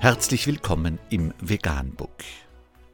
Herzlich 0.00 0.46
willkommen 0.46 1.00
im 1.10 1.34
Veganbook. 1.40 2.22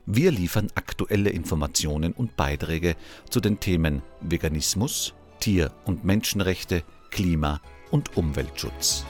Wir 0.06 0.30
liefern 0.30 0.68
aktuelle 0.74 1.28
Informationen 1.28 2.14
und 2.14 2.34
Beiträge 2.34 2.96
zu 3.28 3.40
den 3.40 3.60
Themen 3.60 4.00
Veganismus, 4.22 5.12
Tier- 5.38 5.70
und 5.84 6.06
Menschenrechte, 6.06 6.82
Klima- 7.10 7.60
und 7.90 8.16
Umweltschutz. 8.16 9.04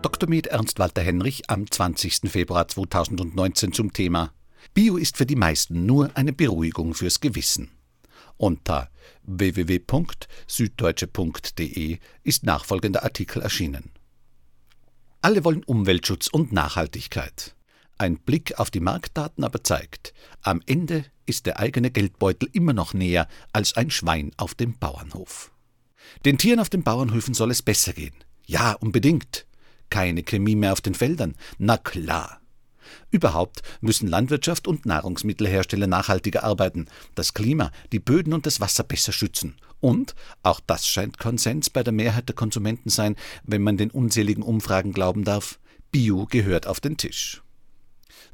Dr. 0.00 0.30
Med 0.30 0.46
Ernst 0.46 0.78
Walter 0.78 1.02
Henrich 1.02 1.50
am 1.50 1.70
20. 1.70 2.30
Februar 2.30 2.68
2019 2.68 3.74
zum 3.74 3.92
Thema 3.92 4.32
Bio 4.72 4.96
ist 4.96 5.18
für 5.18 5.26
die 5.26 5.36
meisten 5.36 5.84
nur 5.84 6.16
eine 6.16 6.32
Beruhigung 6.32 6.94
fürs 6.94 7.20
Gewissen. 7.20 7.77
Unter 8.38 8.90
www.süddeutsche.de 9.24 11.98
ist 12.22 12.44
nachfolgender 12.44 13.02
Artikel 13.02 13.42
erschienen. 13.42 13.90
Alle 15.20 15.44
wollen 15.44 15.64
Umweltschutz 15.64 16.28
und 16.28 16.52
Nachhaltigkeit. 16.52 17.56
Ein 17.98 18.18
Blick 18.18 18.60
auf 18.60 18.70
die 18.70 18.80
Marktdaten 18.80 19.42
aber 19.42 19.64
zeigt, 19.64 20.14
am 20.40 20.62
Ende 20.66 21.04
ist 21.26 21.46
der 21.46 21.58
eigene 21.58 21.90
Geldbeutel 21.90 22.48
immer 22.52 22.72
noch 22.72 22.94
näher 22.94 23.26
als 23.52 23.76
ein 23.76 23.90
Schwein 23.90 24.30
auf 24.36 24.54
dem 24.54 24.78
Bauernhof. 24.78 25.50
Den 26.24 26.38
Tieren 26.38 26.60
auf 26.60 26.70
den 26.70 26.84
Bauernhöfen 26.84 27.34
soll 27.34 27.50
es 27.50 27.62
besser 27.62 27.92
gehen. 27.92 28.14
Ja, 28.46 28.72
unbedingt. 28.72 29.46
Keine 29.90 30.22
Chemie 30.22 30.54
mehr 30.54 30.72
auf 30.72 30.80
den 30.80 30.94
Feldern. 30.94 31.34
Na 31.58 31.76
klar. 31.76 32.40
Überhaupt 33.10 33.62
müssen 33.80 34.08
Landwirtschaft 34.08 34.66
und 34.66 34.86
Nahrungsmittelhersteller 34.86 35.86
nachhaltiger 35.86 36.44
arbeiten, 36.44 36.86
das 37.14 37.34
Klima, 37.34 37.70
die 37.92 38.00
Böden 38.00 38.32
und 38.32 38.46
das 38.46 38.60
Wasser 38.60 38.84
besser 38.84 39.12
schützen. 39.12 39.56
Und, 39.80 40.14
auch 40.42 40.60
das 40.66 40.88
scheint 40.88 41.18
Konsens 41.18 41.70
bei 41.70 41.82
der 41.82 41.92
Mehrheit 41.92 42.28
der 42.28 42.36
Konsumenten 42.36 42.90
sein, 42.90 43.16
wenn 43.44 43.62
man 43.62 43.76
den 43.76 43.90
unzähligen 43.90 44.42
Umfragen 44.42 44.92
glauben 44.92 45.24
darf, 45.24 45.58
Bio 45.90 46.26
gehört 46.26 46.66
auf 46.66 46.80
den 46.80 46.96
Tisch. 46.96 47.42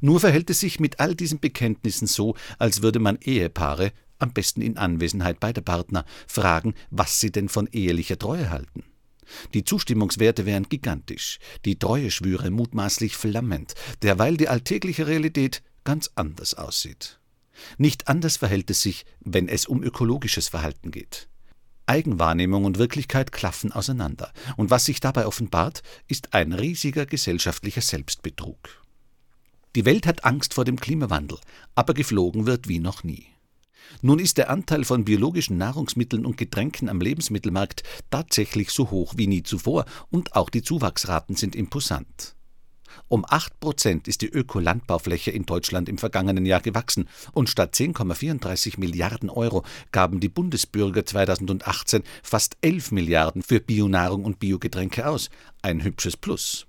Nur 0.01 0.19
verhält 0.19 0.49
es 0.49 0.59
sich 0.59 0.79
mit 0.79 0.99
all 0.99 1.15
diesen 1.15 1.39
Bekenntnissen 1.39 2.07
so, 2.07 2.35
als 2.59 2.81
würde 2.81 2.99
man 2.99 3.17
Ehepaare, 3.21 3.91
am 4.19 4.33
besten 4.33 4.61
in 4.61 4.77
Anwesenheit 4.77 5.39
beider 5.39 5.61
Partner, 5.61 6.05
fragen, 6.27 6.73
was 6.89 7.19
sie 7.19 7.31
denn 7.31 7.49
von 7.49 7.67
ehelicher 7.67 8.17
Treue 8.17 8.49
halten. 8.49 8.83
Die 9.53 9.63
Zustimmungswerte 9.63 10.45
wären 10.45 10.69
gigantisch, 10.69 11.39
die 11.65 11.77
Treueschwüre 11.77 12.49
mutmaßlich 12.49 13.15
flammend, 13.15 13.73
derweil 14.01 14.37
die 14.37 14.49
alltägliche 14.49 15.07
Realität 15.07 15.63
ganz 15.83 16.11
anders 16.15 16.53
aussieht. 16.53 17.19
Nicht 17.77 18.07
anders 18.07 18.37
verhält 18.37 18.69
es 18.69 18.81
sich, 18.81 19.05
wenn 19.21 19.47
es 19.47 19.65
um 19.65 19.83
ökologisches 19.83 20.49
Verhalten 20.49 20.91
geht. 20.91 21.29
Eigenwahrnehmung 21.87 22.65
und 22.65 22.79
Wirklichkeit 22.79 23.31
klaffen 23.31 23.71
auseinander, 23.71 24.33
und 24.57 24.71
was 24.71 24.85
sich 24.85 24.99
dabei 24.99 25.27
offenbart, 25.27 25.83
ist 26.07 26.33
ein 26.33 26.51
riesiger 26.51 27.05
gesellschaftlicher 27.05 27.81
Selbstbetrug. 27.81 28.81
Die 29.75 29.85
Welt 29.85 30.07
hat 30.07 30.23
Angst 30.23 30.53
vor 30.53 30.65
dem 30.65 30.79
Klimawandel, 30.79 31.37
aber 31.75 31.93
geflogen 31.93 32.45
wird 32.45 32.67
wie 32.67 32.79
noch 32.79 33.03
nie. 33.03 33.27
Nun 34.01 34.19
ist 34.19 34.37
der 34.37 34.49
Anteil 34.49 34.83
von 34.83 35.05
biologischen 35.05 35.57
Nahrungsmitteln 35.57 36.25
und 36.25 36.37
Getränken 36.37 36.89
am 36.89 37.01
Lebensmittelmarkt 37.01 37.83
tatsächlich 38.09 38.71
so 38.71 38.91
hoch 38.91 39.13
wie 39.17 39.27
nie 39.27 39.43
zuvor 39.43 39.85
und 40.11 40.35
auch 40.35 40.49
die 40.49 40.61
Zuwachsraten 40.61 41.35
sind 41.35 41.55
imposant. 41.55 42.35
Um 43.07 43.25
8 43.27 43.59
Prozent 43.59 44.07
ist 44.07 44.21
die 44.21 44.29
Ökolandbaufläche 44.29 45.31
in 45.31 45.45
Deutschland 45.45 45.89
im 45.89 45.97
vergangenen 45.97 46.45
Jahr 46.45 46.61
gewachsen 46.61 47.07
und 47.33 47.49
statt 47.49 47.75
10,34 47.75 48.79
Milliarden 48.79 49.29
Euro 49.29 49.63
gaben 49.91 50.19
die 50.19 50.29
Bundesbürger 50.29 51.05
2018 51.05 52.03
fast 52.23 52.57
11 52.61 52.91
Milliarden 52.91 53.43
für 53.43 53.59
Bionahrung 53.59 54.23
und 54.23 54.39
Biogetränke 54.39 55.07
aus. 55.07 55.29
Ein 55.61 55.83
hübsches 55.83 56.17
Plus. 56.17 56.67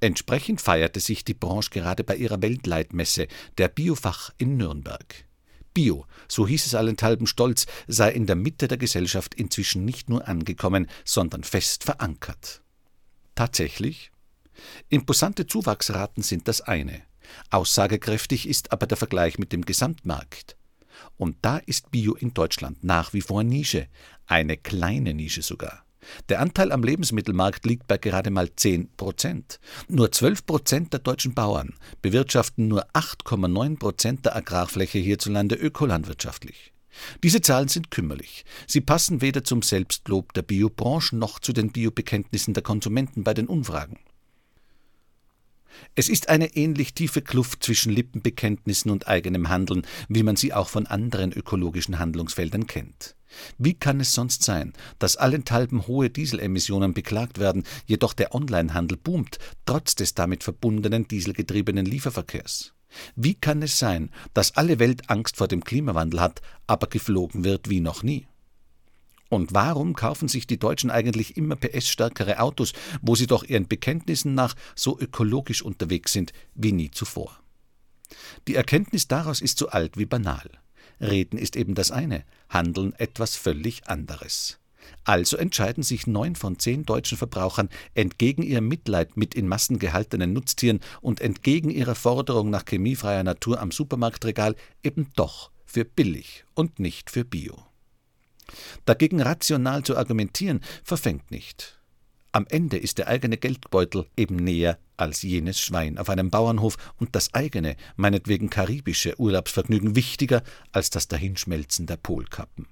Entsprechend 0.00 0.60
feierte 0.60 1.00
sich 1.00 1.24
die 1.24 1.34
Branche 1.34 1.70
gerade 1.70 2.04
bei 2.04 2.16
ihrer 2.16 2.42
Weltleitmesse, 2.42 3.28
der 3.58 3.68
Biofach 3.68 4.30
in 4.38 4.56
Nürnberg. 4.56 5.24
Bio, 5.74 6.06
so 6.28 6.46
hieß 6.46 6.66
es 6.66 6.74
allenthalben 6.74 7.26
stolz, 7.26 7.66
sei 7.86 8.12
in 8.12 8.26
der 8.26 8.36
Mitte 8.36 8.68
der 8.68 8.78
Gesellschaft 8.78 9.34
inzwischen 9.34 9.84
nicht 9.84 10.08
nur 10.08 10.28
angekommen, 10.28 10.88
sondern 11.04 11.44
fest 11.44 11.84
verankert. 11.84 12.62
Tatsächlich? 13.34 14.10
Imposante 14.88 15.46
Zuwachsraten 15.46 16.22
sind 16.22 16.48
das 16.48 16.60
eine. 16.60 17.02
Aussagekräftig 17.50 18.48
ist 18.48 18.72
aber 18.72 18.86
der 18.86 18.96
Vergleich 18.96 19.38
mit 19.38 19.52
dem 19.52 19.64
Gesamtmarkt. 19.64 20.56
Und 21.16 21.36
da 21.42 21.58
ist 21.58 21.90
Bio 21.90 22.14
in 22.14 22.34
Deutschland 22.34 22.84
nach 22.84 23.12
wie 23.12 23.22
vor 23.22 23.42
Nische, 23.42 23.88
eine 24.26 24.56
kleine 24.56 25.14
Nische 25.14 25.42
sogar. 25.42 25.84
Der 26.28 26.40
Anteil 26.40 26.72
am 26.72 26.82
Lebensmittelmarkt 26.82 27.64
liegt 27.66 27.86
bei 27.86 27.98
gerade 27.98 28.30
mal 28.30 28.48
10 28.54 28.90
Prozent. 28.96 29.60
Nur 29.88 30.12
12 30.12 30.46
Prozent 30.46 30.92
der 30.92 31.00
deutschen 31.00 31.34
Bauern 31.34 31.74
bewirtschaften 32.00 32.68
nur 32.68 32.86
8,9 32.92 33.78
Prozent 33.78 34.24
der 34.24 34.36
Agrarfläche 34.36 34.98
hierzulande 34.98 35.54
ökolandwirtschaftlich. 35.54 36.72
Diese 37.22 37.40
Zahlen 37.40 37.68
sind 37.68 37.90
kümmerlich. 37.90 38.44
Sie 38.66 38.80
passen 38.80 39.20
weder 39.20 39.44
zum 39.44 39.62
Selbstlob 39.62 40.34
der 40.34 40.42
Biobranche 40.42 41.16
noch 41.16 41.38
zu 41.38 41.52
den 41.52 41.72
Biobekenntnissen 41.72 42.54
der 42.54 42.62
Konsumenten 42.62 43.24
bei 43.24 43.34
den 43.34 43.46
Umfragen. 43.46 43.98
Es 45.94 46.08
ist 46.08 46.28
eine 46.28 46.56
ähnlich 46.56 46.94
tiefe 46.94 47.22
Kluft 47.22 47.62
zwischen 47.62 47.92
Lippenbekenntnissen 47.92 48.90
und 48.90 49.08
eigenem 49.08 49.48
Handeln, 49.48 49.82
wie 50.08 50.22
man 50.22 50.36
sie 50.36 50.52
auch 50.52 50.68
von 50.68 50.86
anderen 50.86 51.32
ökologischen 51.32 51.98
Handlungsfeldern 51.98 52.66
kennt. 52.66 53.16
Wie 53.58 53.74
kann 53.74 54.00
es 54.00 54.14
sonst 54.14 54.42
sein, 54.42 54.72
dass 54.98 55.16
allenthalben 55.16 55.86
hohe 55.86 56.10
Dieselemissionen 56.10 56.92
beklagt 56.92 57.38
werden, 57.38 57.64
jedoch 57.86 58.12
der 58.12 58.34
Onlinehandel 58.34 58.98
boomt, 58.98 59.38
trotz 59.64 59.94
des 59.94 60.14
damit 60.14 60.44
verbundenen 60.44 61.08
dieselgetriebenen 61.08 61.86
Lieferverkehrs? 61.86 62.74
Wie 63.16 63.34
kann 63.34 63.62
es 63.62 63.78
sein, 63.78 64.10
dass 64.34 64.56
alle 64.56 64.78
Welt 64.78 65.08
Angst 65.08 65.36
vor 65.36 65.48
dem 65.48 65.64
Klimawandel 65.64 66.20
hat, 66.20 66.42
aber 66.66 66.86
geflogen 66.88 67.44
wird 67.44 67.70
wie 67.70 67.80
noch 67.80 68.02
nie? 68.02 68.26
Und 69.32 69.54
warum 69.54 69.94
kaufen 69.94 70.28
sich 70.28 70.46
die 70.46 70.58
Deutschen 70.58 70.90
eigentlich 70.90 71.38
immer 71.38 71.56
PS-stärkere 71.56 72.38
Autos, 72.38 72.74
wo 73.00 73.14
sie 73.14 73.26
doch 73.26 73.44
ihren 73.44 73.66
Bekenntnissen 73.66 74.34
nach 74.34 74.54
so 74.76 75.00
ökologisch 75.00 75.62
unterwegs 75.62 76.12
sind 76.12 76.34
wie 76.54 76.72
nie 76.72 76.90
zuvor? 76.90 77.40
Die 78.46 78.56
Erkenntnis 78.56 79.08
daraus 79.08 79.40
ist 79.40 79.56
so 79.56 79.68
alt 79.68 79.96
wie 79.96 80.04
banal. 80.04 80.50
Reden 81.00 81.38
ist 81.38 81.56
eben 81.56 81.74
das 81.74 81.90
eine, 81.90 82.24
Handeln 82.50 82.92
etwas 82.98 83.34
völlig 83.34 83.88
anderes. 83.88 84.58
Also 85.04 85.38
entscheiden 85.38 85.82
sich 85.82 86.06
neun 86.06 86.36
von 86.36 86.58
zehn 86.58 86.84
deutschen 86.84 87.16
Verbrauchern 87.16 87.70
entgegen 87.94 88.42
ihrem 88.42 88.68
Mitleid 88.68 89.16
mit 89.16 89.34
in 89.34 89.48
Massen 89.48 89.78
gehaltenen 89.78 90.34
Nutztieren 90.34 90.80
und 91.00 91.22
entgegen 91.22 91.70
ihrer 91.70 91.94
Forderung 91.94 92.50
nach 92.50 92.66
chemiefreier 92.68 93.22
Natur 93.22 93.62
am 93.62 93.70
Supermarktregal 93.70 94.56
eben 94.82 95.08
doch 95.16 95.50
für 95.64 95.86
billig 95.86 96.44
und 96.52 96.80
nicht 96.80 97.10
für 97.10 97.24
Bio. 97.24 97.71
Dagegen 98.84 99.20
rational 99.20 99.82
zu 99.82 99.96
argumentieren, 99.96 100.60
verfängt 100.84 101.30
nicht. 101.30 101.82
Am 102.34 102.46
Ende 102.48 102.78
ist 102.78 102.96
der 102.96 103.08
eigene 103.08 103.36
Geldbeutel 103.36 104.06
eben 104.16 104.36
näher 104.36 104.78
als 104.96 105.20
jenes 105.20 105.60
Schwein 105.60 105.98
auf 105.98 106.08
einem 106.08 106.30
Bauernhof 106.30 106.76
und 106.96 107.14
das 107.14 107.34
eigene, 107.34 107.76
meinetwegen 107.96 108.48
karibische 108.48 109.20
Urlaubsvergnügen 109.20 109.96
wichtiger 109.96 110.42
als 110.72 110.88
das 110.88 111.08
Dahinschmelzen 111.08 111.86
der 111.86 111.98
Polkappen. 111.98 112.66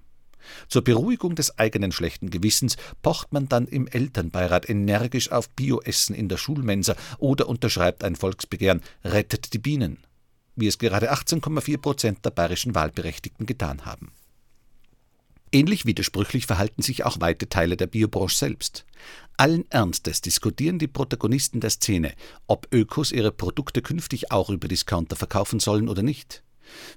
Zur 0.69 0.83
Beruhigung 0.83 1.35
des 1.35 1.59
eigenen 1.59 1.93
schlechten 1.93 2.31
Gewissens 2.31 2.77
pocht 3.03 3.33
man 3.33 3.49
dann 3.49 3.67
im 3.67 3.87
Elternbeirat 3.87 4.69
energisch 4.69 5.31
auf 5.31 5.51
Bioessen 5.51 6.15
in 6.15 6.29
der 6.29 6.39
Schulmensa 6.39 6.97
oder 7.19 7.47
unterschreibt 7.47 8.03
ein 8.05 8.17
Volksbegehren 8.17 8.81
Rettet 9.05 9.53
die 9.53 9.59
Bienen, 9.59 9.99
wie 10.57 10.67
es 10.67 10.79
gerade 10.79 11.13
18,4 11.13 11.79
Prozent 11.79 12.25
der 12.25 12.31
bayerischen 12.31 12.75
Wahlberechtigten 12.75 13.45
getan 13.45 13.85
haben. 13.85 14.13
Ähnlich 15.53 15.85
widersprüchlich 15.85 16.47
verhalten 16.47 16.83
sich 16.83 17.05
auch 17.05 17.21
weite 17.21 17.49
Teile 17.49 17.77
der 17.77 17.89
Biobranche 17.89 18.37
selbst. 18.37 18.85
Allen 19.37 19.65
Ernstes 19.71 20.21
diskutieren 20.21 20.79
die 20.79 20.87
Protagonisten 20.87 21.61
der 21.61 21.71
Szene, 21.71 22.13
ob 22.47 22.69
Ökos 22.73 23.11
ihre 23.11 23.33
Produkte 23.33 23.83
künftig 23.83 24.31
auch 24.31 24.51
über 24.51 24.69
Discounter 24.69 25.17
verkaufen 25.17 25.59
sollen 25.59 25.89
oder 25.89 26.03
nicht. 26.03 26.45